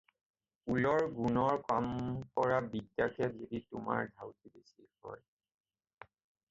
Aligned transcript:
উলৰ 0.75 1.03
গুণাৰ 1.17 1.59
কাম 1.67 1.91
কৰা 2.39 2.57
বিদ্যাতে 2.73 3.29
যদি 3.37 3.63
তোমাৰ 3.75 4.11
ধাউতি 4.17 4.55
বেচি 4.57 4.93
হয় 5.05 5.27